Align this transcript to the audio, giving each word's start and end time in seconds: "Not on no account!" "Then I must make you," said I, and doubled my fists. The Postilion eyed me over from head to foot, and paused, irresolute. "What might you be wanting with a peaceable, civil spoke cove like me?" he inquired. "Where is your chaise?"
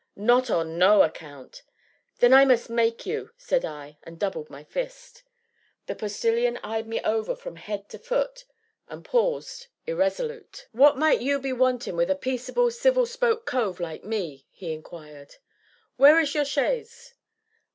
"Not 0.15 0.49
on 0.49 0.79
no 0.79 1.03
account!" 1.03 1.61
"Then 2.17 2.33
I 2.33 2.43
must 2.43 2.71
make 2.71 3.05
you," 3.05 3.29
said 3.37 3.63
I, 3.63 3.99
and 4.01 4.17
doubled 4.17 4.49
my 4.49 4.63
fists. 4.63 5.21
The 5.85 5.93
Postilion 5.93 6.57
eyed 6.63 6.87
me 6.87 6.99
over 7.01 7.35
from 7.35 7.57
head 7.57 7.87
to 7.89 7.99
foot, 7.99 8.45
and 8.87 9.05
paused, 9.05 9.67
irresolute. 9.85 10.67
"What 10.71 10.97
might 10.97 11.21
you 11.21 11.37
be 11.39 11.53
wanting 11.53 11.95
with 11.95 12.09
a 12.09 12.15
peaceable, 12.15 12.71
civil 12.71 13.05
spoke 13.05 13.45
cove 13.45 13.79
like 13.79 14.03
me?" 14.03 14.47
he 14.49 14.73
inquired. 14.73 15.35
"Where 15.97 16.19
is 16.19 16.33
your 16.33 16.45
chaise?" 16.45 17.13